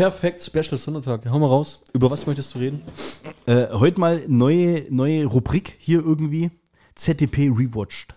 [0.00, 1.28] Perfekt, Special Sondertag.
[1.28, 1.82] Hau mal raus.
[1.92, 2.80] Über was möchtest du reden?
[3.44, 6.50] Äh, heute mal neue, neue Rubrik hier irgendwie.
[6.94, 8.14] ZDP Rewatched.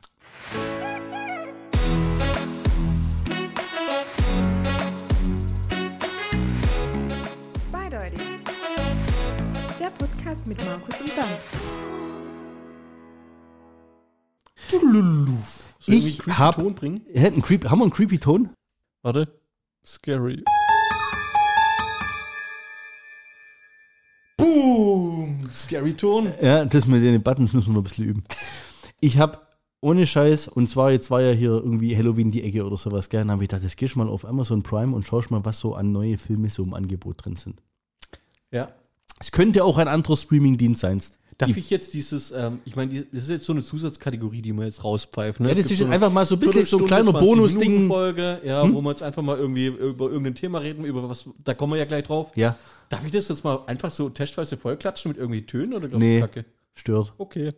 [7.70, 8.20] Zweideutig.
[9.80, 11.38] Der Podcast mit Markus und.
[15.80, 17.02] Soll Ich creepy hab- Ton bringen?
[17.14, 18.50] Hätten creep, haben wir einen creepy Ton?
[19.02, 19.40] Warte.
[19.86, 20.44] Scary.
[25.74, 26.34] Scary Ton.
[26.40, 28.24] Ja, das mit den Buttons müssen wir noch ein bisschen üben.
[29.00, 29.40] Ich habe
[29.82, 33.22] ohne Scheiß, und zwar jetzt war ja hier irgendwie Halloween die Ecke oder sowas, gell,
[33.22, 35.60] dann habe ich gedacht, jetzt gehst du mal auf Amazon Prime und schaust mal, was
[35.60, 37.62] so an neue Filme so im Angebot drin sind.
[38.52, 38.72] Ja.
[39.20, 41.02] Es könnte auch ein anderer Streamingdienst sein.
[41.38, 44.54] Darf ich jetzt dieses, ähm, ich meine, die- das ist jetzt so eine Zusatzkategorie, die
[44.54, 45.46] wir jetzt rauspfeifen.
[45.46, 45.52] Ne?
[45.54, 47.88] Ja, das ist eine einfach mal so ein bisschen so ein kleiner 20 Bonus-Ding.
[47.88, 51.54] Folge, ja, wo wir jetzt einfach mal irgendwie über irgendein Thema reden, über was, da
[51.54, 52.32] kommen wir ja gleich drauf.
[52.36, 52.56] Ja,
[52.90, 56.20] Darf ich das jetzt mal einfach so testweise vollklatschen mit irgendwie Tönen oder glaubst Nee.
[56.20, 56.46] du Kacke?
[56.76, 57.14] stört.
[57.18, 57.54] Okay.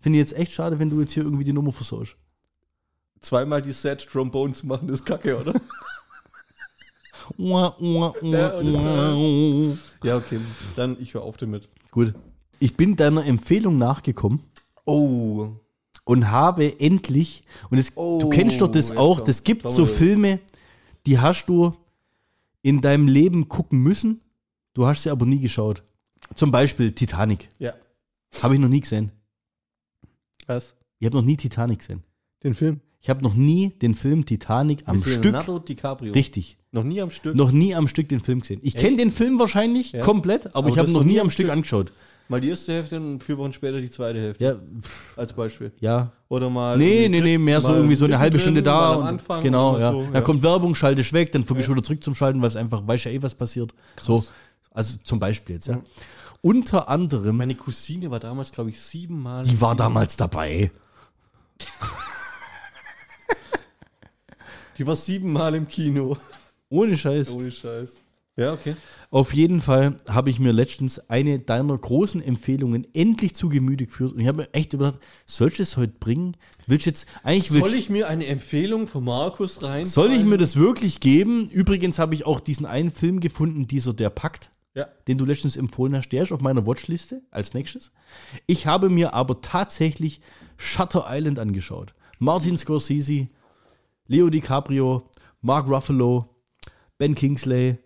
[0.00, 2.16] Finde ich jetzt echt schade, wenn du jetzt hier irgendwie die Nummer versaust.
[3.20, 5.54] Zweimal die Set Trombone zu machen, ist Kacke, oder?
[10.02, 10.38] Ja, okay.
[10.76, 11.68] Dann ich höre auf damit.
[11.90, 12.14] Gut.
[12.60, 14.40] Ich bin deiner Empfehlung nachgekommen
[14.84, 15.48] Oh.
[16.04, 20.40] und habe endlich, und es, Oh, du kennst doch das auch, das gibt so Filme,
[21.06, 21.74] die hast du
[22.62, 24.20] in deinem Leben gucken müssen,
[24.74, 25.82] du hast sie aber nie geschaut.
[26.34, 27.48] Zum Beispiel Titanic.
[27.58, 27.74] Ja.
[28.42, 29.12] Habe ich noch nie gesehen.
[30.46, 30.74] Was?
[30.98, 32.02] Ich habe noch nie Titanic gesehen.
[32.42, 32.80] Den Film?
[33.00, 35.24] Ich habe noch nie den Film Titanic am Mit Stück.
[35.24, 36.12] Leonardo DiCaprio.
[36.12, 36.56] Richtig.
[36.72, 37.34] Noch nie am Stück.
[37.34, 38.60] Noch nie am Stück den Film gesehen.
[38.62, 40.00] Ich kenne den Film wahrscheinlich Ja.
[40.02, 41.92] komplett, aber, Aber ich habe hast noch nie am Stück angeschaut.
[42.30, 44.44] Mal die erste Hälfte und vier Wochen später die zweite Hälfte.
[44.44, 45.72] Ja, pff, Als Beispiel.
[45.80, 46.12] ja.
[46.28, 46.76] Oder mal.
[46.76, 48.76] Nee, irgendwie nee, nee, mehr so mal irgendwie so eine halbe mittendrin, Stunde da.
[48.80, 49.92] mal am Und, Anfang genau, oder ja.
[49.92, 52.56] so, Da kommt Werbung, schalte ich weg, dann vergisst wieder zurück zum Schalten, weil es
[52.56, 53.72] einfach, weiß ja eh, was passiert.
[53.98, 54.22] So,
[54.72, 55.80] also zum Beispiel jetzt, ja.
[56.42, 59.44] Unter anderem, Meine Cousine war damals, glaube ich, siebenmal.
[59.44, 60.70] die war damals dabei.
[64.78, 66.16] Die war siebenmal im Kino.
[66.68, 67.30] Ohne Scheiß.
[67.30, 67.94] Ohne Scheiß.
[68.36, 68.76] Ja, okay.
[69.10, 74.12] Auf jeden Fall habe ich mir letztens eine deiner großen Empfehlungen endlich zu Gemüte geführt
[74.12, 76.36] und ich habe mir echt überlegt, soll ich das heute bringen?
[76.68, 79.86] Willst du jetzt, eigentlich Soll ich mir eine Empfehlung von Markus rein?
[79.86, 81.48] soll ich mir das wirklich geben?
[81.48, 84.50] Übrigens habe ich auch diesen einen Film gefunden, dieser Der Pakt.
[84.74, 84.86] Ja.
[85.08, 87.90] den du letztens empfohlen hast, der ist auf meiner Watchliste als nächstes.
[88.46, 90.20] Ich habe mir aber tatsächlich
[90.56, 91.94] Shutter Island angeschaut.
[92.20, 93.26] Martin Scorsese,
[94.08, 95.08] Leo DiCaprio,
[95.40, 96.34] Mark Ruffalo,
[96.98, 97.78] Ben Kingsley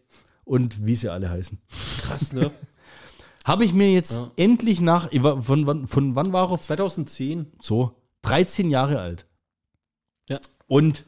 [0.44, 1.60] und wie sie alle heißen.
[2.00, 2.50] Krass, ne?
[3.44, 4.30] Habe ich mir jetzt Ja.
[4.36, 6.60] endlich nach, von, wann- von wann war er?
[6.60, 7.52] 2010.
[7.60, 9.26] So, 13 Jahre alt.
[10.28, 10.38] Ja.
[10.68, 11.04] Und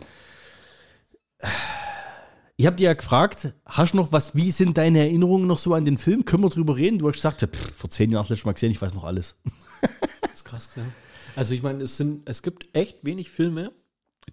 [2.57, 5.75] ich habe dir ja gefragt, hast du noch was, wie sind deine Erinnerungen noch so
[5.75, 6.25] an den Film?
[6.25, 6.99] Können wir drüber reden?
[6.99, 9.37] Du hast gesagt, pff, vor zehn Jahren das letzte Mal gesehen, ich weiß noch alles.
[10.21, 10.83] Das ist krass, ja.
[11.37, 13.73] Also ich meine, es sind, es gibt echt wenig Filme,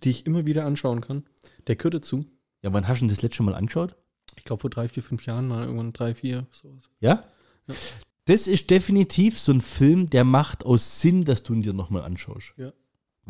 [0.04, 1.26] die ich immer wieder anschauen kann.
[1.68, 2.26] Der gehört dazu.
[2.62, 3.96] Ja, wann hast du denn das letzte Mal angeschaut?
[4.36, 6.90] Ich glaube vor drei, vier, fünf Jahren mal irgendwann drei, vier, sowas.
[7.00, 7.24] Ja?
[7.68, 7.76] Ja.
[8.26, 12.04] Das ist definitiv so ein Film, der macht aus Sinn, dass du ihn dir nochmal
[12.04, 12.54] anschaust.
[12.56, 12.72] Ja.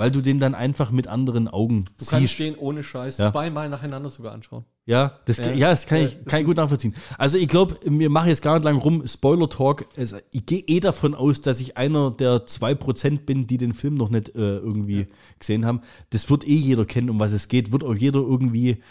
[0.02, 2.40] Weil du den dann einfach mit anderen Augen Du kannst siehst.
[2.40, 3.32] den ohne Scheiß Ja.
[3.32, 4.66] zweimal nacheinander sogar anschauen.
[4.88, 5.52] Ja, das, ja.
[5.54, 5.70] Ja.
[5.70, 6.96] das kann Ja, ich, kann ich gut nachvollziehen.
[7.20, 9.86] Also ich glaube, wir machen jetzt gar nicht lang rum, Spoiler-Talk.
[9.96, 13.94] Also ich gehe eh davon aus, dass ich einer der 2% bin, die den Film
[13.94, 15.06] noch nicht äh, irgendwie
[15.38, 15.82] gesehen haben.
[16.10, 17.72] Das wird eh jeder kennen, um was es geht.
[17.72, 18.82] Wird auch jeder irgendwie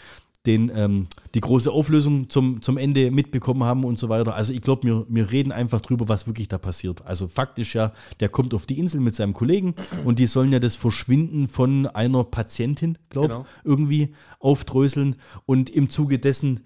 [0.45, 1.03] den, ähm,
[1.35, 4.33] die große Auflösung zum, zum Ende mitbekommen haben und so weiter.
[4.33, 7.05] Also ich glaube, wir, wir reden einfach drüber, was wirklich da passiert.
[7.05, 9.75] Also faktisch ja, der kommt auf die Insel mit seinem Kollegen
[10.05, 13.45] und die sollen ja das Verschwinden von einer Patientin, glaube Genau.
[13.63, 15.15] irgendwie aufdröseln.
[15.45, 16.61] Und im Zuge dessen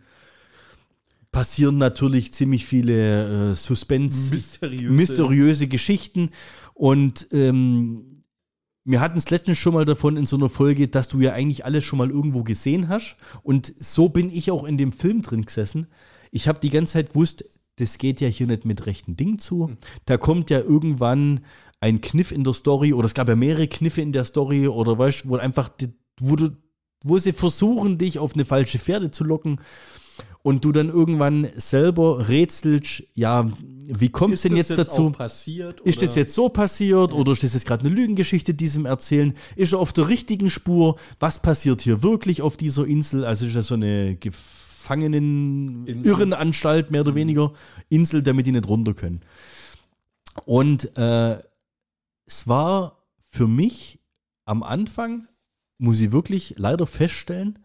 [1.33, 4.93] passieren natürlich ziemlich viele äh, Suspense, Mysteriöse.
[4.93, 6.29] mysteriöse Geschichten.
[6.73, 8.23] Und ähm,
[8.85, 11.65] wir hatten es letztens schon mal davon in so einer Folge, dass du ja eigentlich
[11.65, 13.17] alles schon mal irgendwo gesehen hast.
[13.41, 15.87] Und so bin ich auch in dem Film drin gesessen.
[16.31, 17.45] Ich habe die ganze Zeit gewusst,
[17.77, 19.75] das geht ja hier nicht mit rechten Dingen zu.
[20.05, 21.41] Da kommt ja irgendwann
[21.81, 24.97] ein Kniff in der Story oder es gab ja mehrere Kniffe in der Story oder
[24.97, 25.89] weißt du, wo einfach, die,
[26.19, 26.55] wo du,
[27.03, 29.59] wo sie versuchen, dich auf eine falsche Pferde zu locken
[30.45, 33.51] und du dann irgendwann selber rätselst, ja,
[33.87, 35.07] wie kommt es denn jetzt, dazu?
[35.07, 35.81] auch passiert?
[35.81, 39.33] Ist das jetzt so passiert oder ist das jetzt gerade eine Lügengeschichte, diesem erzählen?
[39.55, 40.99] Ist er auf der richtigen Spur?
[41.19, 43.25] Was passiert hier wirklich auf dieser Insel?
[43.25, 46.11] Also ist das so eine Gefangenen Insel.
[46.11, 47.51] Irrenanstalt mehr oder weniger
[47.89, 49.21] Insel, damit die nicht runter können.
[50.45, 51.39] Und äh,
[52.27, 53.99] es war für mich
[54.45, 55.27] am Anfang
[55.79, 57.57] muss ich wirklich leider feststellen,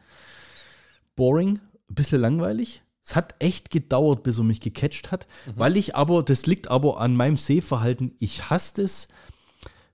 [1.15, 1.61] boring,
[1.91, 2.83] ein bisschen langweilig.
[3.03, 5.27] Es hat echt gedauert, bis er mich gecatcht hat,
[5.57, 9.09] weil ich aber, das liegt aber an meinem Sehverhalten, ich hasse es,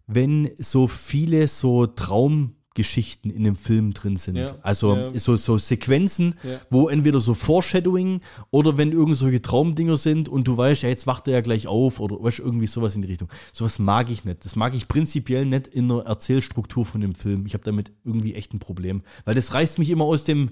[0.06, 4.36] wenn so viele so Traumgeschichten in dem Film drin sind.
[4.36, 5.18] Ja, also ja.
[5.18, 6.60] so, so Sequenzen, Ja.
[6.68, 8.20] wo entweder so Foreshadowing
[8.50, 11.66] oder wenn irgend solche Traumdinger sind und du weißt, ja, jetzt wacht er ja gleich
[11.68, 13.28] auf oder weißt, irgendwie sowas in die Richtung.
[13.52, 14.44] Sowas mag ich nicht.
[14.44, 17.46] Das mag ich prinzipiell nicht in der Erzählstruktur von dem Film.
[17.46, 20.50] Ich habe damit irgendwie echt ein Problem, weil das reißt mich immer aus dem,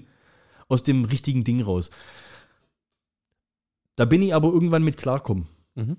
[0.67, 1.89] aus dem richtigen Ding raus.
[3.95, 5.47] Da bin ich aber irgendwann mit klarkommen.
[5.75, 5.97] Mhm.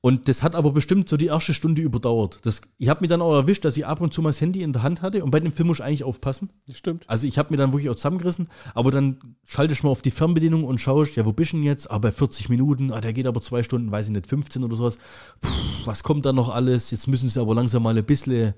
[0.00, 2.40] Und das hat aber bestimmt so die erste Stunde überdauert.
[2.44, 4.62] Das, ich habe mir dann auch erwischt, dass ich ab und zu mal das Handy
[4.62, 6.50] in der Hand hatte und bei dem Film muss ich eigentlich aufpassen.
[6.66, 7.04] Das stimmt.
[7.08, 10.10] Also ich habe mir dann wirklich auch zusammengerissen, aber dann schaltest du mal auf die
[10.10, 11.90] Fernbedienung und schaust, ja, wo bist du denn jetzt?
[11.90, 14.76] Ah, bei 40 Minuten, ah, der geht aber zwei Stunden, weiß ich nicht, 15 oder
[14.76, 14.98] sowas.
[15.40, 15.50] Puh,
[15.84, 16.90] was kommt da noch alles?
[16.90, 18.54] Jetzt müssen sie aber langsam mal ein bisschen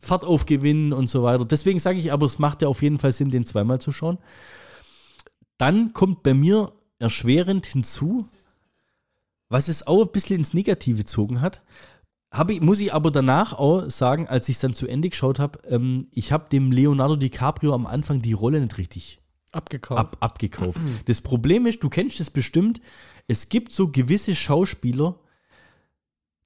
[0.00, 1.44] Fahrt aufgewinnen und so weiter.
[1.44, 4.18] Deswegen sage ich aber, es macht ja auf jeden Fall Sinn, den zweimal zu schauen.
[5.58, 8.28] Dann kommt bei mir erschwerend hinzu,
[9.48, 11.62] was es auch ein bisschen ins Negative gezogen hat.
[12.30, 15.38] Hab ich, muss ich aber danach auch sagen, als ich es dann zu Ende geschaut
[15.38, 19.20] habe, ähm, ich habe dem Leonardo DiCaprio am Anfang die Rolle nicht richtig
[19.50, 19.98] Abgekauft.
[19.98, 20.80] ab, abgekauft.
[21.06, 22.80] Das Problem ist, du kennst es bestimmt,
[23.28, 25.18] es gibt so gewisse Schauspieler,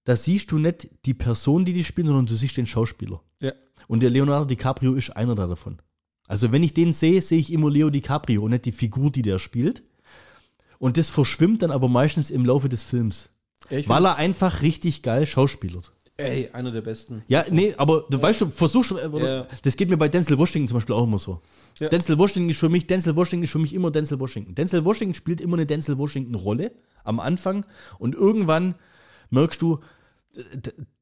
[0.04, 3.20] da siehst du nicht die Person, die die spielen, sondern du siehst den Schauspieler.
[3.40, 3.52] Ja.
[3.88, 5.82] Und der Leonardo DiCaprio ist einer da davon.
[6.28, 9.22] Also wenn ich den sehe, sehe ich immer Leo DiCaprio und nicht die Figur, die
[9.22, 9.82] der spielt.
[10.78, 13.30] Und das verschwimmt dann aber meistens im Laufe des Films.
[13.70, 15.92] Ich Weil er einfach richtig geil schauspielert.
[16.16, 17.22] Ey, einer der besten.
[17.26, 19.46] Ja, nee, aber du weißt du, versuchst du, oder, Ja.
[19.62, 21.40] das geht mir bei Denzel Washington zum Beispiel auch immer so.
[21.78, 21.88] Ja.
[21.88, 24.54] Denzel Washington ist für mich, Denzel Washington ist für mich immer Denzel Washington.
[24.54, 26.72] Denzel Washington spielt immer eine Denzel Washington-Rolle
[27.02, 27.64] am Anfang
[27.98, 28.74] und irgendwann
[29.30, 29.80] merkst du,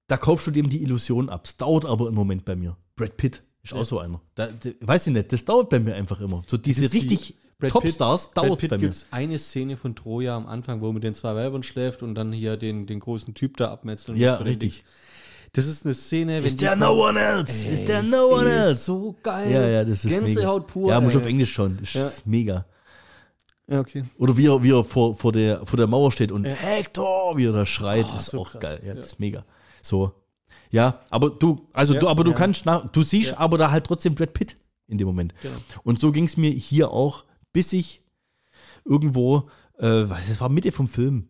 [0.06, 1.43] da kaufst du dem die Illusion ab.
[1.46, 2.76] Es dauert aber im Moment bei mir.
[2.96, 4.21] Brad Pitt ist auch so einer.
[4.35, 6.43] Da, da, weiß ich nicht, das dauert bei mir einfach immer.
[6.47, 8.85] So diese Das ist richtig die- Topstars dauert es bei mir.
[8.85, 12.15] gibt's eine Szene von Troja am Anfang, wo er mit den zwei Weibern schläft und
[12.15, 14.17] dann hier den, den großen Typ da abmetzeln.
[14.17, 14.83] Ja, richtig.
[15.53, 17.69] Das ist eine Szene, Is there kommen- no one else?
[17.69, 18.85] Is Ey, there es no one ist else?
[18.85, 19.51] So geil.
[19.53, 20.73] Ja, ja, das ist Gänsehaut mega.
[20.73, 20.91] pur.
[20.91, 21.77] Ja, muss auf Englisch schauen.
[21.81, 22.06] Das Ja.
[22.06, 22.65] ist mega.
[23.67, 24.05] Ja, okay.
[24.17, 27.45] Oder wie er, wie er vor, vor, der, vor der Mauer steht und Hector, wie
[27.47, 28.81] er da schreit, Ah, ist so auch krass, geil.
[28.83, 28.95] Ja, ja.
[28.95, 29.45] das ist mega.
[29.83, 30.13] So.
[30.70, 32.37] Ja, aber du, also Ja, du, aber du ja.
[32.37, 33.38] kannst nach, du siehst Ja.
[33.38, 34.56] aber da halt trotzdem Brad Pitt
[34.87, 35.34] in dem Moment.
[35.43, 35.55] Genau.
[35.82, 38.02] Und so ging es mir hier auch, bis ich
[38.84, 41.28] irgendwo, äh, was, es war Mitte vom Film.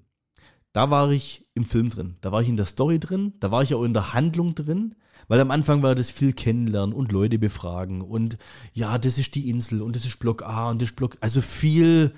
[0.72, 2.16] Da war ich im Film drin.
[2.20, 3.34] Da war ich in der Story drin.
[3.40, 4.94] Da war ich auch in der Handlung drin.
[5.28, 8.00] Weil am Anfang war das viel kennenlernen und Leute befragen.
[8.00, 8.36] Und
[8.72, 11.18] ja, das ist die Insel und das ist Block A und das ist Block.
[11.20, 12.12] Also viel.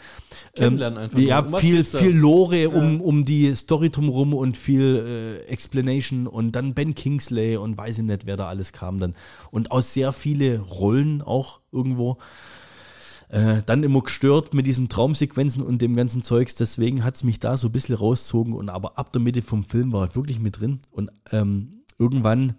[0.55, 1.41] Kennenlernen einfach Ja.
[1.41, 6.27] Um viel, viel Lore um, um die Story drumherum und viel äh, Explanation.
[6.27, 9.15] Und dann Ben Kingsley und weiß ich nicht, wer da alles kam dann.
[9.51, 12.17] Und auch sehr viele Rollen auch irgendwo
[13.33, 16.55] äh, dann immer gestört mit diesen Traumsequenzen und dem ganzen Zeugs.
[16.55, 19.65] Deswegen hat es mich da so ein bisschen rausgezogen und aber ab der Mitte vom
[19.65, 20.81] Film war ich wirklich mit drin.
[20.91, 22.57] Und ähm, irgendwann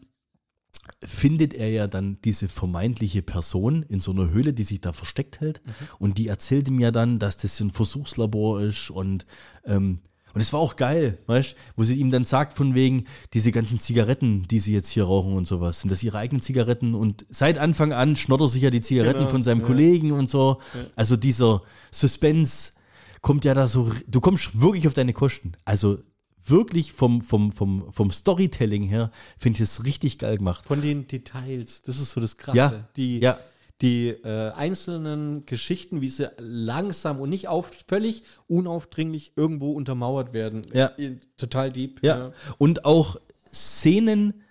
[1.04, 5.42] findet er ja dann diese vermeintliche Person in so einer Höhle, die sich da versteckt
[5.42, 5.62] hält.
[6.00, 9.28] Und die erzählt ihm ja dann, dass das ein Versuchslabor ist und
[9.66, 10.00] ähm,
[10.34, 13.80] und es war auch geil, weißt wo sie ihm dann sagt, von wegen, diese ganzen
[13.80, 16.96] Zigaretten, die sie jetzt hier rauchen und sowas, sind das ihre eigenen Zigaretten?
[16.96, 19.68] Und seit Anfang an schnottert er sich ja die Zigaretten Genau, von seinem ja.
[19.68, 20.60] Kollegen und so.
[20.96, 21.62] Also dieser
[21.92, 22.74] Suspense
[23.22, 25.54] kommt ja da so, du kommst wirklich auf deine Kosten.
[25.66, 25.98] Also
[26.46, 30.66] wirklich vom, vom, vom, vom Storytelling her finde ich es richtig geil gemacht.
[30.66, 31.82] Von den Details.
[31.84, 32.58] Das ist so das Krasse.
[32.58, 33.40] Ja, Die, ja.
[33.82, 40.62] Die äh, einzelnen Geschichten, wie sie langsam und nicht auf, völlig unaufdringlich irgendwo untermauert werden.
[40.74, 40.92] Ja.
[40.98, 42.02] Äh, Total deep.
[42.04, 42.32] Ja.
[42.58, 43.18] Und auch
[43.52, 44.42] Szenen,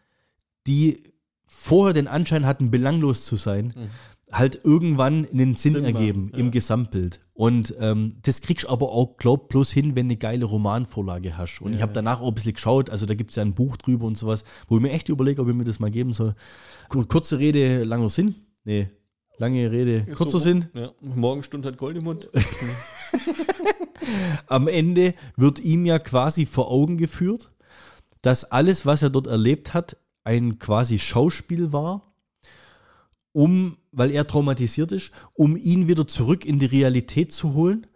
[0.67, 1.05] die
[1.47, 3.73] vorher den Anschein hatten, belanglos zu sein,
[4.31, 6.39] halt irgendwann einen Sinn, machen, ergeben ja.
[6.39, 7.21] im Gesamtbild.
[7.35, 11.37] Und ähm, das kriegst du aber auch, glaub, bloß hin, wenn du eine geile Romanvorlage
[11.37, 11.61] hast.
[11.61, 13.77] Und ich habe danach auch ein bisschen geschaut, also da gibt es ja ein Buch
[13.77, 16.35] drüber und sowas, wo ich mir echt überlege, ob ich mir das mal geben soll.
[16.89, 18.35] Kur- Kurze Rede, langer Sinn?
[18.65, 18.89] Nee.
[19.39, 20.67] Lange Rede, kurzer so, Sinn.
[20.75, 20.93] Ja.
[21.01, 22.29] Morgenstund hat Gold im Mund.
[24.47, 27.51] am Ende wird ihm ja quasi vor Augen geführt,
[28.21, 32.15] dass alles, was er dort erlebt hat, ein quasi Schauspiel war,
[33.33, 37.87] um, weil er traumatisiert ist, um ihn wieder zurück in die Realität zu holen,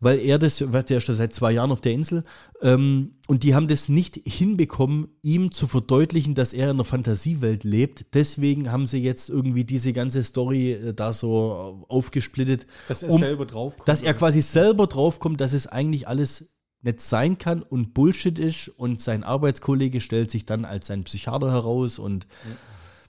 [0.00, 2.22] weil er das, ist ja seit zwei Jahren auf der Insel,
[2.62, 7.64] ähm, und die haben das nicht hinbekommen, ihm zu verdeutlichen, dass er in einer Fantasiewelt
[7.64, 8.14] lebt.
[8.14, 13.20] Deswegen haben sie jetzt irgendwie diese ganze Story äh, da so aufgesplittet, Dass er um-
[13.20, 13.88] selber draufkommt.
[13.88, 16.50] dass er quasi selber draufkommt, dass es eigentlich alles
[16.82, 21.50] nicht sein kann und Bullshit ist und sein Arbeitskollege stellt sich dann als sein Psychiater
[21.50, 22.28] heraus und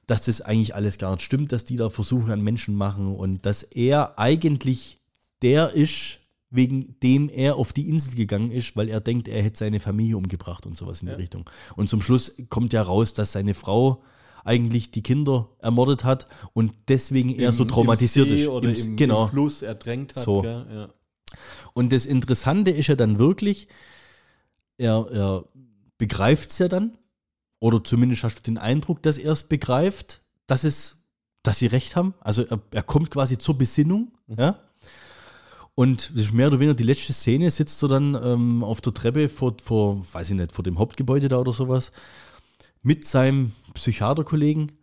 [0.08, 3.46] dass das eigentlich alles gar nicht stimmt, dass die da Versuche an Menschen machen und
[3.46, 4.98] dass er eigentlich
[5.43, 9.59] der ist, wegen dem er auf die Insel gegangen ist, weil er denkt, er hätte
[9.59, 11.49] seine Familie umgebracht und sowas in die Richtung.
[11.75, 14.03] Und zum Schluss kommt ja raus, dass seine Frau
[14.43, 18.47] eigentlich die Kinder ermordet hat und deswegen er so traumatisiert ist.
[18.47, 19.25] Oder Im- im, genau.
[19.25, 20.23] im Fluss ertränkt hat.
[20.23, 20.43] So.
[20.43, 20.89] Ja.
[21.73, 23.67] Und das Interessante ist ja dann wirklich,
[24.77, 25.45] er, er
[25.97, 26.97] begreift es ja dann,
[27.59, 31.03] oder zumindest hast du den Eindruck, dass er es begreift, dass es,
[31.43, 32.13] dass sie recht haben.
[32.21, 34.59] Also er, er kommt quasi zur Besinnung, ja.
[35.79, 38.93] Und das ist mehr oder weniger die letzte Szene, sitzt er dann ähm, auf der
[38.93, 41.93] Treppe vor, vor, weiß ich nicht, vor dem Hauptgebäude da oder sowas,
[42.83, 44.74] mit seinem Psychiaterkollegen.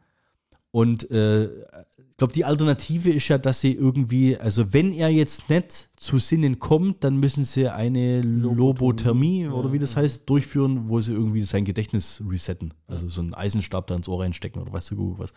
[0.71, 5.51] Und äh, ich glaube, die Alternative ist ja, dass sie irgendwie, also wenn er jetzt
[5.51, 11.03] nicht zu Sinnen kommt, dann müssen sie eine Lobothermie oder wie das heißt, durchführen, wo
[11.03, 12.73] sie irgendwie sein Gedächtnis resetten.
[12.87, 15.35] Also so einen Eisenstab da ins Ohr reinstecken oder weißt du was.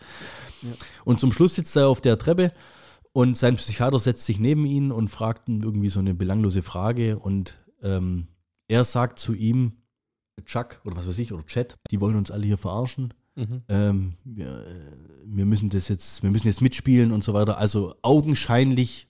[1.04, 2.50] Und zum Schluss sitzt er auf der Treppe
[3.12, 7.18] und sein Psychiater setzt sich neben ihn und fragt ihn irgendwie so eine belanglose Frage
[7.18, 8.28] und ähm,
[8.68, 9.72] er sagt zu ihm,
[10.44, 13.12] Chuck oder was weiß ich, oder Chat, die wollen uns alle hier verarschen.
[13.34, 13.62] Mhm.
[13.68, 14.64] Ähm, wir,
[15.24, 17.58] wir müssen das jetzt, wir müssen jetzt mitspielen und so weiter.
[17.58, 19.09] Also augenscheinlich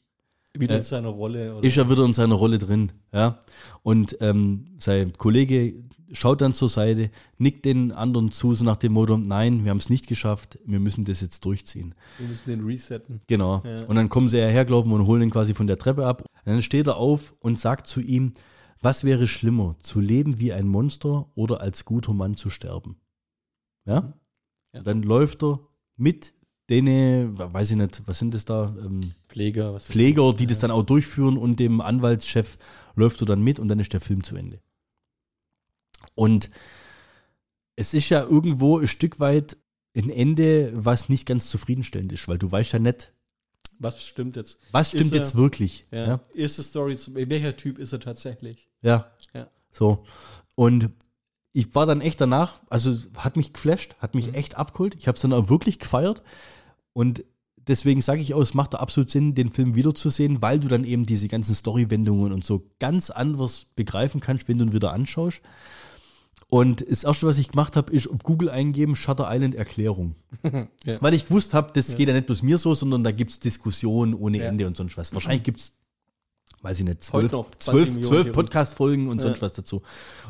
[0.57, 1.57] Wieder Äh, in seiner Rolle.
[1.57, 1.67] Oder?
[1.67, 3.39] ist er wieder in seiner Rolle drin, ja.
[3.83, 5.75] Und ähm, sein Kollege
[6.13, 9.79] schaut dann zur Seite, nickt den anderen zu, so nach dem Motto, nein, wir haben
[9.79, 11.95] es nicht geschafft, wir müssen das jetzt durchziehen.
[12.19, 13.21] Wir müssen den resetten.
[13.29, 13.63] Genau.
[13.65, 13.85] Ja.
[13.87, 16.23] Und dann kommen sie hergelaufen und holen ihn quasi von der Treppe ab.
[16.23, 18.33] Und dann steht er auf und sagt zu ihm,
[18.83, 22.97] was wäre schlimmer, zu leben wie ein Monster oder als guter Mann zu sterben?
[23.87, 24.13] Ja?
[24.75, 24.83] Ja.
[24.83, 25.61] Dann läuft er
[25.97, 26.33] mit
[26.71, 28.75] denen, weiß ich nicht, was sind das da?
[28.85, 29.73] Ähm, Pfleger.
[29.75, 32.59] Was Pfleger, die das dann auch durchführen und dem Anwaltschef
[32.97, 34.61] läuft er dann mit und dann ist der Film zu Ende.
[36.15, 36.51] Und
[37.77, 39.57] es ist ja irgendwo ein Stück weit
[39.97, 43.13] ein Ende, was nicht ganz zufriedenstellend ist, weil du weißt ja nicht,
[43.79, 44.59] Was stimmt jetzt?
[44.73, 45.87] was stimmt Ist er- jetzt wirklich.
[45.91, 46.07] Ja.
[46.07, 48.69] Ja, Erste Story, zu- welcher Typ ist er tatsächlich?
[48.83, 49.11] ja.
[49.35, 49.49] Ja.
[49.73, 50.05] So.
[50.57, 50.91] Und
[51.53, 54.95] ich war dann echt danach, also hat mich geflasht, hat mich echt abgeholt.
[54.97, 56.23] Ich habe es dann auch wirklich gefeiert.
[56.93, 57.25] Und
[57.69, 60.85] deswegen sage ich auch, es macht da absolut Sinn, den Film wiederzusehen, weil du dann
[60.85, 65.41] eben diese ganzen Storywendungen und so ganz anders begreifen kannst, wenn du ihn wieder anschaust.
[66.49, 70.17] Und das erste, was ich gemacht habe, ist auf Google eingeben, Shutter Island Erklärung.
[70.85, 70.97] Ja.
[71.01, 73.39] Weil ich gewusst habe, das geht ja nicht bloß mir so, sondern da gibt es
[73.39, 74.45] Diskussionen ohne Ja.
[74.47, 75.13] Ende und sonst was.
[75.13, 75.73] Wahrscheinlich gibt es,
[76.63, 77.63] weiß ich nicht, zwölf, Heute noch 20
[77.95, 78.33] zwölf, zwölf.
[78.33, 79.43] Podcast-Folgen und sonst Ja.
[79.43, 79.83] was dazu.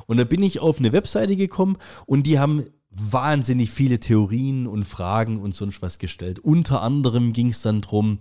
[0.06, 4.84] Und da bin ich auf eine Webseite gekommen und die haben wahnsinnig viele Theorien und
[4.84, 6.38] Fragen und sonst was gestellt.
[6.40, 8.18] Unter anderem ging es dann drum,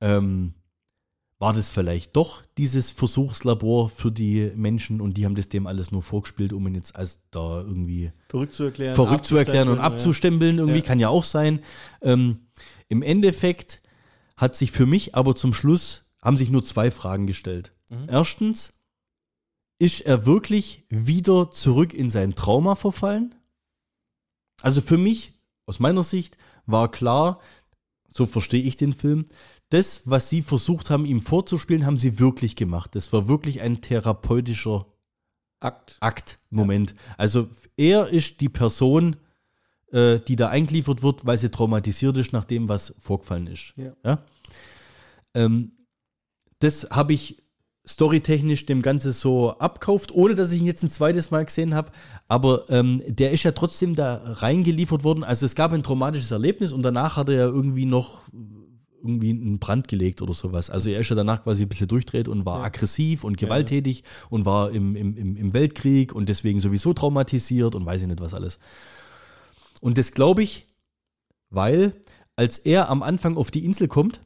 [0.00, 0.54] ähm,
[1.38, 5.92] war das vielleicht doch dieses Versuchslabor für die Menschen und die haben das dem alles
[5.92, 8.94] nur vorgespielt, um ihn jetzt als da irgendwie Verrückt zu erklären.
[8.96, 10.84] verrückt zu erklären und abzustempeln, abzustempeln, irgendwie Ja.
[10.84, 11.60] kann ja auch sein.
[12.02, 12.48] Ähm,
[12.88, 13.80] Im Endeffekt
[14.36, 17.72] hat sich für mich aber zum Schluss, haben sich nur zwei Fragen gestellt.
[17.88, 18.06] Mhm.
[18.08, 18.74] Erstens,
[19.78, 23.36] ist er wirklich wieder zurück in sein Trauma verfallen?
[24.62, 25.32] Also für mich,
[25.66, 26.36] aus meiner Sicht,
[26.66, 27.40] war klar,
[28.10, 29.26] so verstehe ich den Film,
[29.70, 32.94] das, was sie versucht haben, ihm vorzuspielen, haben sie wirklich gemacht.
[32.94, 34.94] Das war wirklich ein therapeutischer Ja.
[35.60, 35.96] Akt.
[36.00, 36.94] Akt, Moment.
[37.16, 39.16] Also er ist die Person,
[39.92, 43.74] äh, die da eingeliefert wird, weil sie traumatisiert ist nach dem, was vorgefallen ist.
[43.76, 44.24] Ja.
[45.34, 45.72] Ähm,
[46.60, 47.42] das habe ich
[47.88, 51.90] storytechnisch dem Ganze so abkauft, ohne dass ich ihn jetzt ein zweites Mal gesehen habe.
[52.28, 55.24] Aber ähm, der ist ja trotzdem da reingeliefert worden.
[55.24, 58.20] Also es gab ein traumatisches Erlebnis und danach hat er ja irgendwie noch
[59.00, 60.70] irgendwie einen Brand gelegt oder sowas.
[60.70, 62.64] Also er ist ja danach quasi ein bisschen durchdreht und war Ja.
[62.64, 68.02] aggressiv und gewalttätig und war im, im, im Weltkrieg und deswegen sowieso traumatisiert und weiß
[68.02, 68.58] ich nicht was alles.
[69.80, 70.66] Und das glaube ich,
[71.48, 71.94] weil
[72.36, 74.20] als er am Anfang auf die Insel kommt,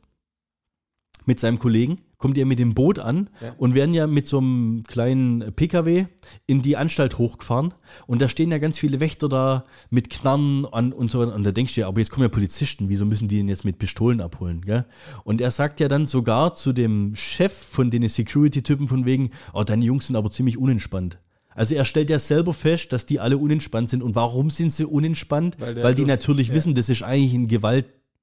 [1.26, 3.52] mit seinem Kollegen, kommt er mit dem Boot an Ja.
[3.58, 6.06] und werden ja mit so einem kleinen PKW
[6.46, 7.74] in die Anstalt hochgefahren.
[8.06, 11.34] Und da stehen ja ganz viele Wächter da mit Knarren an und so weiter.
[11.34, 13.64] Und da denkst du ja, aber jetzt kommen ja Polizisten, wieso müssen die ihn jetzt
[13.64, 14.60] mit Pistolen abholen?
[14.64, 14.84] Gell?
[15.24, 19.64] Und er sagt ja dann sogar zu dem Chef von den Security-Typen von wegen, oh,
[19.64, 21.18] deine Jungs sind aber ziemlich unentspannt.
[21.56, 24.00] Also er stellt ja selber fest, dass die alle unentspannt sind.
[24.00, 25.56] Und warum sind sie unentspannt?
[25.58, 26.54] Weil Weil, die natürlich ja.
[26.54, 27.48] wissen, das ist eigentlich ein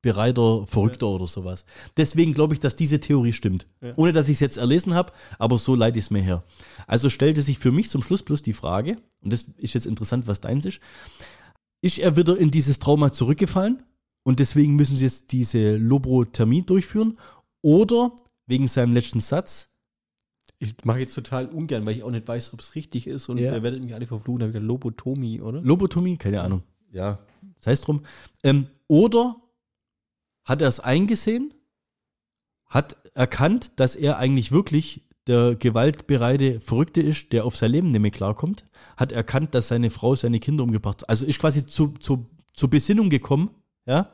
[0.02, 1.66] gewaltbereiter Verrückter oder sowas.
[1.98, 3.68] Deswegen glaube ich, dass diese Theorie stimmt.
[3.82, 3.94] Ja.
[3.96, 6.44] Ohne dass ich es jetzt erlesen habe, aber so leite ich es mir her.
[6.88, 10.28] Also stellte sich für mich zum Schluss bloß die Frage, und das ist jetzt interessant,
[10.28, 10.80] was deins ist,
[11.82, 13.84] ist er wieder in dieses Trauma zurückgefallen
[14.24, 17.18] und deswegen müssen sie jetzt diese Lobothermie durchführen
[17.62, 18.12] oder
[18.48, 19.68] wegen seinem letzten Satz,
[20.62, 23.38] Ich mache jetzt total ungern, weil ich auch nicht weiß, ob es richtig ist und
[23.38, 23.56] Ja.
[23.56, 25.62] ihr werdet mich alle verfluchen, da wieder Lobotomie, oder?
[25.62, 26.64] Lobotomie, keine Ahnung.
[26.92, 27.20] Ja,
[27.62, 28.02] sei es drum.
[28.44, 29.38] Ähm, oder
[30.50, 31.54] hat er es eingesehen,
[32.66, 38.00] hat erkannt, dass er eigentlich wirklich der gewaltbereite Verrückte ist, der auf sein Leben nicht
[38.02, 38.66] mehr klarkommt,
[38.98, 41.10] hat erkannt, dass seine Frau seine Kinder umgebracht hat.
[41.10, 43.52] Also ist quasi zu, zu, zur Besinnung gekommen,
[43.86, 44.12] ja,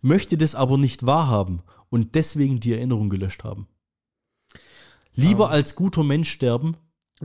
[0.00, 3.66] möchte das aber nicht wahrhaben und deswegen die Erinnerung gelöscht haben.
[5.14, 5.52] Lieber Ah.
[5.52, 6.76] als guter Mensch sterben,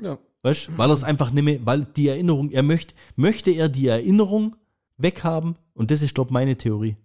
[0.01, 0.17] Ja.
[0.43, 3.87] weißt, weil er es einfach nicht mehr, weil die Erinnerung, er möchte, möchte er die
[3.87, 4.55] Erinnerung
[4.97, 6.95] weghaben und das ist, glaube meine Theorie.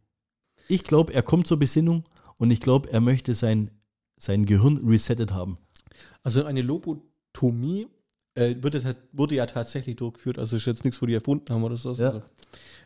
[0.68, 2.04] Ich glaube, er kommt zur Besinnung
[2.36, 3.70] und ich glaube, er möchte sein,
[4.16, 5.58] sein Gehirn resettet haben.
[6.22, 7.86] Also eine Lobotomie
[8.34, 11.64] äh, wird ja, wurde ja tatsächlich durchgeführt, also ist jetzt nichts, wo die erfunden haben
[11.64, 11.92] oder so.
[11.92, 12.06] Ja.
[12.06, 12.22] Also,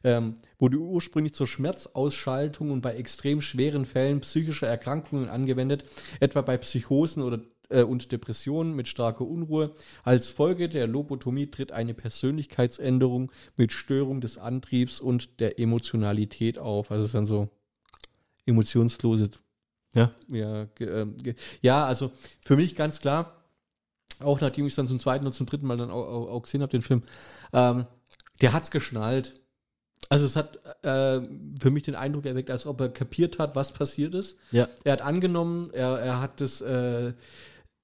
[0.04, 5.84] ähm, wurde ursprünglich zur Schmerzausschaltung und bei extrem schweren Fällen psychischer Erkrankungen angewendet,
[6.20, 9.72] etwa bei Psychosen oder äh, und Depressionen mit starker Unruhe.
[10.04, 16.90] Als Folge der Lobotomie tritt eine Persönlichkeitsänderung mit Störung des Antriebs und der Emotionalität auf.
[16.90, 17.48] Also es ist dann so
[18.46, 19.30] emotionslose
[19.92, 20.12] Ja.
[20.28, 21.16] ja, ähm,
[21.62, 22.10] ja, also
[22.44, 23.36] für mich ganz klar,
[24.20, 26.42] auch nachdem ich es dann zum zweiten und zum dritten Mal dann auch, auch, auch
[26.42, 27.02] gesehen habe, den Film,
[27.52, 27.86] ähm,
[28.40, 29.40] der hat's geschnallt.
[30.08, 31.20] Also es hat äh,
[31.60, 34.38] für mich den Eindruck erweckt, als ob er kapiert hat, was passiert ist.
[34.50, 34.68] Ja.
[34.84, 37.12] Er hat angenommen, er, er hat das, äh,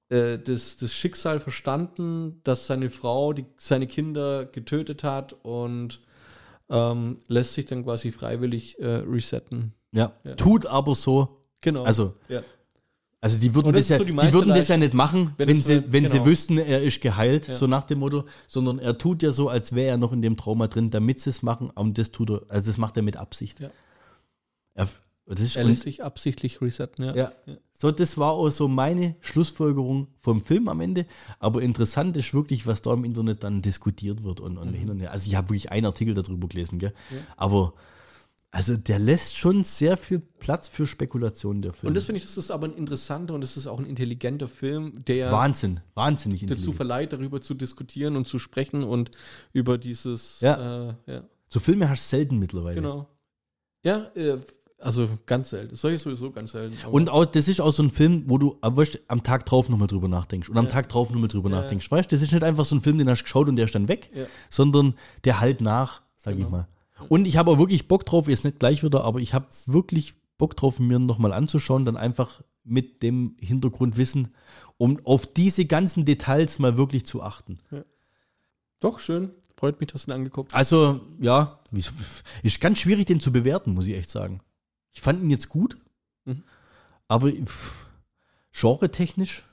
[0.09, 6.01] äh, das, das Schicksal verstanden, dass seine Frau die, seine Kinder getötet hat und
[6.69, 9.75] ähm, lässt sich dann quasi freiwillig äh, resetten.
[9.97, 10.13] Ja.
[10.25, 10.35] Ja.
[10.35, 11.83] Tut aber so, Genau.
[11.85, 12.43] also, ja.
[13.21, 15.33] also die würden Und das das, ja, so die die, würden das ja nicht machen,
[15.39, 16.27] Wenn wenn, sie, wenn sie genau.
[16.27, 17.55] wüssten, er ist geheilt, Ja.
[17.55, 20.37] so nach dem Motto, sondern er tut ja so, als wäre er noch in dem
[20.37, 23.17] Trauma drin, damit sie es machen, und das tut er, also das macht er mit
[23.17, 23.59] Absicht.
[23.61, 23.71] Ja.
[24.75, 24.89] Er,
[25.29, 27.17] das ist, Er und- lässt sich absichtlich resetten, ja.
[27.17, 27.33] Ja.
[27.73, 31.05] So, das war auch so meine Schlussfolgerung vom Film am Ende.
[31.41, 34.59] Aber interessant ist wirklich, was da im Internet dann diskutiert wird und, Mhm.
[34.61, 35.11] und hin und her.
[35.11, 36.95] Also ich habe wirklich einen Artikel darüber gelesen, gell?
[37.37, 37.73] Aber
[38.57, 41.89] also der lässt schon sehr viel Platz für Spekulationen, der Film.
[41.89, 44.49] Und das finde ich, das ist aber ein interessanter und das ist auch ein intelligenter
[44.49, 46.77] Film, der Wahnsinn, wahnsinnig dazu intelligent.
[46.77, 49.11] verleiht, darüber zu diskutieren und zu sprechen und
[49.53, 50.89] über dieses, Ja.
[50.89, 52.75] äh, ja, So Filme hast du selten mittlerweile.
[52.77, 53.09] genau.
[53.85, 54.39] Ja, äh,
[54.79, 55.77] also ganz selten.
[55.77, 56.77] Solche sowieso ganz selten.
[56.83, 59.45] aber- Und auch, das ist auch so ein Film, wo du am, weißt, am Tag
[59.47, 60.71] drauf nochmal drüber nachdenkst und am Ja.
[60.71, 61.91] Tag drauf nochmal drüber nachdenkst.
[61.91, 63.67] Weißt du, das ist nicht einfach so ein Film, den hast du geschaut und der
[63.67, 64.25] ist dann weg, Ja.
[64.51, 66.51] sondern der halt nach, sag ich Genau.
[66.51, 66.69] mal.
[67.09, 70.15] Und ich habe auch wirklich Bock drauf, jetzt nicht gleich wieder, aber ich habe wirklich
[70.39, 74.35] Bock drauf, mir nochmal anzuschauen, dann einfach mit dem Hintergrundwissen,
[74.79, 77.59] um auf diese ganzen Details mal wirklich zu achten.
[78.81, 79.31] Doch, schön.
[79.57, 80.59] Freut mich, dass du ihn angeguckt hast.
[80.59, 81.61] Also, ja,
[82.43, 84.41] ist ganz schwierig, den zu bewerten, muss ich echt sagen.
[84.93, 85.79] Ich fand ihn jetzt gut,
[86.25, 86.43] Mhm.
[87.09, 87.31] aber
[88.53, 89.45] genre-technisch,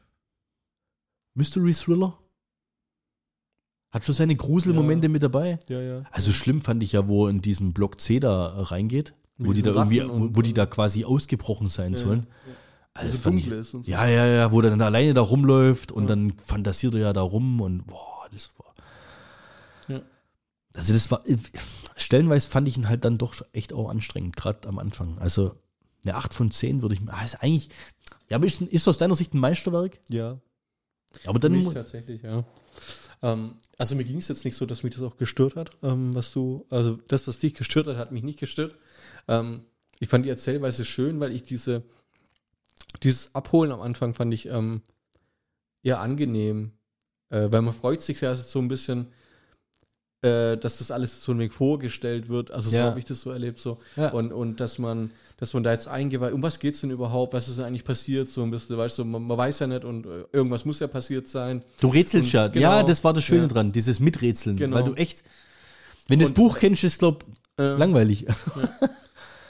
[1.35, 2.17] Mystery Thriller,
[3.93, 5.11] hat schon seine Gruselmomente Ja.
[5.11, 5.59] mit dabei.
[5.69, 6.03] Ja, ja.
[6.11, 9.61] Also schlimm fand ich ja, wo in diesen Block C da äh, reingeht, wo die
[9.61, 12.27] da irgendwie, wo, wo die da quasi ausgebrochen sein sollen.
[12.47, 12.53] ja.
[12.95, 13.91] Also Also fand ich, ist und so.
[13.91, 17.21] ja, ja, ja, wo der dann alleine da rumläuft und dann fantasiert er ja da
[17.21, 18.73] rum und boah, das war.
[19.87, 20.01] Ja.
[20.75, 21.23] Also das war,
[21.95, 25.17] stellenweise fand ich ihn halt dann doch echt auch anstrengend, gerade am Anfang.
[25.19, 25.55] Also
[26.03, 27.69] eine 8 von 10 würde ich mir, ist eigentlich,
[28.29, 29.99] ja, aber ist, ist aus deiner Sicht ein Meisterwerk?
[30.09, 30.37] Ja.
[31.25, 32.43] Aber dann, mich tatsächlich, ja.
[33.23, 36.13] Ähm, also mir ging es jetzt nicht so, dass mich das auch gestört hat, ähm,
[36.13, 38.75] was du, also das, was dich gestört hat, hat mich nicht gestört.
[39.27, 39.61] Ähm,
[39.99, 41.83] ich fand die Erzählweise schön, weil ich diese,
[43.01, 44.81] dieses Abholen am Anfang fand ich ähm,
[45.81, 46.73] eher angenehm,
[47.29, 49.07] äh, weil man freut sich ja so ein bisschen,
[50.23, 52.49] äh, dass das alles so ein wenig vorgestellt wird.
[52.51, 52.85] Also so Ja.
[52.85, 53.77] habe ich das so erlebt so.
[53.95, 54.09] Ja.
[54.09, 57.33] Und, und dass man, dass man da jetzt eingeweiht, um was geht es denn überhaupt,
[57.33, 59.83] was ist denn eigentlich passiert, so ein bisschen, weißt du, man, man weiß ja nicht
[59.83, 61.61] und äh, irgendwas muss ja passiert sein.
[61.81, 62.47] du rätselst ja.
[62.47, 63.47] genau, ja, das war das Schöne ja.
[63.47, 64.55] dran, dieses Miträtseln.
[64.57, 64.77] Genau.
[64.77, 65.23] Weil du echt,
[66.07, 67.25] wenn du das Buch kennst, ist glaub
[67.59, 68.25] Äh, langweilig.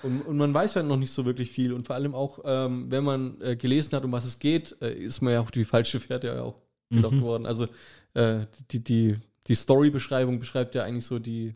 [0.04, 1.72] Und, und man weiß ja noch nicht so wirklich viel.
[1.72, 4.94] Und vor allem auch, ähm, wenn man äh, gelesen hat, um was es geht, äh,
[4.94, 6.56] ist man ja auf die falsche Fährte ja auch
[6.90, 7.22] gelockt Mhm.
[7.22, 7.46] worden.
[7.46, 7.68] Also
[8.14, 8.40] äh,
[8.72, 9.16] die, die,
[9.48, 11.56] die Story-Beschreibung beschreibt ja eigentlich so die.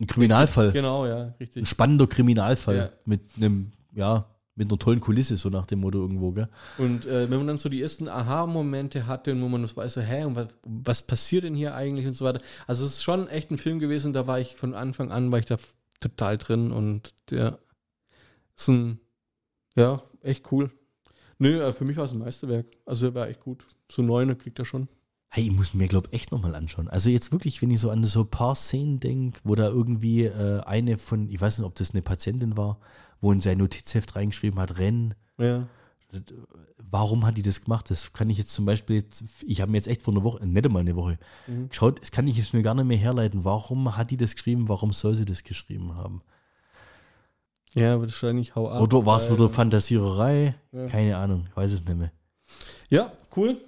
[0.00, 0.72] Ein Kriminalfall.
[0.72, 1.68] Genau, ja, Ein richtig.
[1.68, 2.90] spannender Kriminalfall Ja.
[3.04, 6.48] mit einem, ja, mit einer tollen Kulisse, so nach dem Motto irgendwo, gell?
[6.78, 10.00] Und äh, wenn man dann so die ersten Aha-Momente hatte, wo man das weiß, so,
[10.00, 12.40] hä, und was, was passiert denn hier eigentlich und so weiter.
[12.66, 15.38] Also es ist schon echt ein Film gewesen, da war ich von Anfang an, war
[15.38, 15.56] ich da
[16.00, 17.58] total drin und der
[18.56, 19.00] ist ein,
[19.76, 20.70] ja, echt cool.
[21.38, 22.66] Nö, äh, für mich war es ein Meisterwerk.
[22.86, 23.66] Also der war echt gut.
[23.90, 24.88] So neune kriegt er schon.
[25.34, 26.88] Hey, ich muss mir, glaube echt nochmal anschauen.
[26.88, 30.26] Also jetzt wirklich, wenn ich so an so ein paar Szenen denke, wo da irgendwie
[30.26, 32.78] äh, eine von, ich weiß nicht, ob das eine Patientin war,
[33.20, 35.14] wo in sein Notizheft reingeschrieben hat, Rennen.
[35.36, 35.66] Ja.
[36.88, 37.90] warum hat die das gemacht?
[37.90, 40.46] Das kann ich jetzt zum Beispiel, jetzt, ich habe mir jetzt echt vor einer Woche,
[40.46, 41.18] nicht einmal eine Woche,
[41.68, 43.44] geschaut, das kann ich jetzt mir gar nicht mehr herleiten.
[43.44, 44.68] Warum hat die das geschrieben?
[44.68, 46.22] Warum soll sie das geschrieben haben?
[47.74, 48.80] Ja, wahrscheinlich hau ab.
[48.80, 50.54] Oder war es wieder Fantasiererei?
[50.70, 50.86] Ja.
[50.86, 52.12] Keine Ahnung, ich weiß es nicht mehr.
[52.88, 53.60] Ja, cool.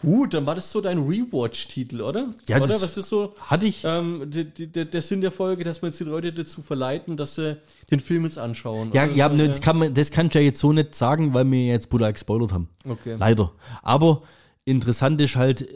[0.00, 2.32] Gut, dann war das so dein Rewatch-Titel, oder?
[2.48, 2.66] Ja, oder?
[2.68, 6.04] das- Was ist so Hatte ich, ähm, der, Sinn der Folge, dass wir jetzt die
[6.04, 7.56] Leute dazu verleiten, dass sie
[7.90, 8.90] den Film jetzt anschauen?
[8.92, 11.34] ja, ja, so, ne, das, kann man, das kannst du ja jetzt so nicht sagen,
[11.34, 12.68] weil wir jetzt Buddha gespoilert haben.
[12.88, 13.16] Okay.
[13.18, 13.52] Leider.
[13.82, 14.22] Aber
[14.64, 15.68] interessant ist halt,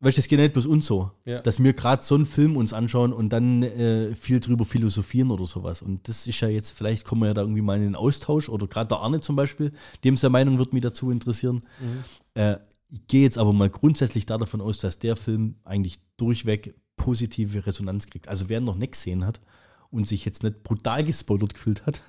[0.00, 1.40] weißt du, es geht nicht bloß uns so, Ja.
[1.40, 5.46] dass wir gerade so einen Film uns anschauen und dann äh, viel drüber philosophieren oder
[5.46, 5.80] sowas.
[5.80, 8.48] Und das ist ja jetzt, vielleicht kommen wir ja da irgendwie mal in den Austausch
[8.48, 11.62] oder gerade der Arne zum Beispiel, dem seine Meinung wird mich dazu interessieren.
[12.34, 12.56] Äh,
[12.94, 17.66] ich gehe jetzt aber mal grundsätzlich da davon aus, dass der Film eigentlich durchweg positive
[17.66, 18.28] Resonanz kriegt.
[18.28, 19.40] Also wer noch nicht gesehen hat
[19.90, 22.00] und sich jetzt nicht brutal gespoilert gefühlt hat,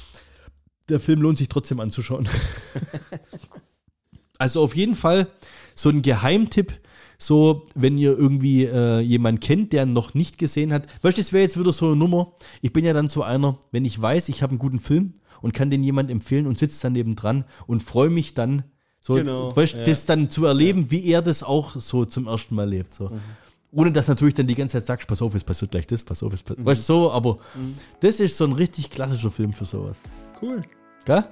[0.88, 2.28] der Film lohnt sich trotzdem anzuschauen.
[4.40, 5.26] Also auf jeden Fall
[5.74, 6.72] so ein Geheimtipp,
[7.18, 10.86] so wenn ihr irgendwie äh, jemanden kennt, der noch nicht gesehen hat.
[11.02, 12.34] Weißt du, das wäre jetzt wieder so eine Nummer.
[12.62, 15.54] Ich bin ja dann so einer, wenn ich weiß, ich habe einen guten Film und
[15.54, 18.62] kann den jemand empfehlen und sitze daneben dran und freue mich dann,
[19.08, 19.84] so, genau, weißt, ja.
[19.84, 20.90] das dann zu erleben, ja.
[20.90, 22.92] wie er das auch so zum ersten Mal lebt.
[22.92, 23.04] So.
[23.04, 23.20] Mhm.
[23.72, 26.22] Ohne dass natürlich dann die ganze Zeit sagst, pass auf, es passiert gleich das, pass
[26.22, 26.58] auf, es passiert.
[26.58, 26.66] Mhm.
[26.66, 27.76] Weißt so, aber mhm.
[28.00, 29.96] das ist so ein richtig klassischer Film für sowas.
[30.42, 30.60] Cool.
[31.06, 31.24] Gell?